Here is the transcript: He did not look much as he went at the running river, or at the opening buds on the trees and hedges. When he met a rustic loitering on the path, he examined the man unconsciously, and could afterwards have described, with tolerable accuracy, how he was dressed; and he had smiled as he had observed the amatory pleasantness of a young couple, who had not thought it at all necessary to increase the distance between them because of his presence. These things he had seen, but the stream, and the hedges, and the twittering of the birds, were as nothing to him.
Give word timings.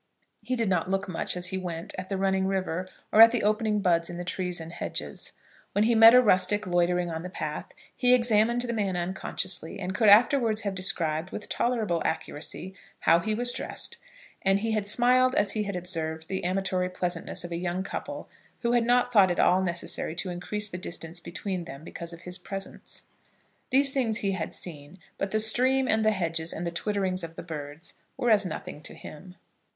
He 0.41 0.55
did 0.55 0.67
not 0.67 0.89
look 0.89 1.07
much 1.07 1.37
as 1.37 1.49
he 1.49 1.59
went 1.59 1.93
at 1.95 2.09
the 2.09 2.17
running 2.17 2.47
river, 2.47 2.89
or 3.11 3.21
at 3.21 3.29
the 3.29 3.43
opening 3.43 3.81
buds 3.81 4.09
on 4.09 4.17
the 4.17 4.23
trees 4.23 4.59
and 4.59 4.73
hedges. 4.73 5.31
When 5.73 5.83
he 5.83 5.93
met 5.93 6.15
a 6.15 6.21
rustic 6.23 6.65
loitering 6.65 7.11
on 7.11 7.21
the 7.21 7.29
path, 7.29 7.67
he 7.95 8.15
examined 8.15 8.63
the 8.63 8.73
man 8.73 8.97
unconsciously, 8.97 9.79
and 9.79 9.93
could 9.93 10.09
afterwards 10.09 10.61
have 10.61 10.73
described, 10.73 11.29
with 11.29 11.49
tolerable 11.49 12.01
accuracy, 12.03 12.73
how 13.01 13.19
he 13.19 13.35
was 13.35 13.53
dressed; 13.53 13.97
and 14.41 14.61
he 14.61 14.71
had 14.71 14.87
smiled 14.87 15.35
as 15.35 15.51
he 15.51 15.61
had 15.65 15.75
observed 15.75 16.27
the 16.29 16.45
amatory 16.45 16.89
pleasantness 16.89 17.43
of 17.43 17.51
a 17.51 17.55
young 17.55 17.83
couple, 17.83 18.27
who 18.63 18.71
had 18.71 18.87
not 18.87 19.13
thought 19.13 19.29
it 19.29 19.37
at 19.37 19.45
all 19.45 19.61
necessary 19.61 20.15
to 20.15 20.31
increase 20.31 20.67
the 20.67 20.79
distance 20.79 21.19
between 21.19 21.65
them 21.65 21.83
because 21.83 22.11
of 22.11 22.21
his 22.21 22.39
presence. 22.39 23.03
These 23.69 23.91
things 23.91 24.17
he 24.17 24.31
had 24.31 24.51
seen, 24.51 24.97
but 25.19 25.29
the 25.29 25.39
stream, 25.39 25.87
and 25.87 26.03
the 26.03 26.09
hedges, 26.09 26.53
and 26.53 26.65
the 26.65 26.71
twittering 26.71 27.19
of 27.23 27.35
the 27.35 27.43
birds, 27.43 27.93
were 28.17 28.31
as 28.31 28.47
nothing 28.47 28.81
to 28.81 28.95
him. 28.95 29.35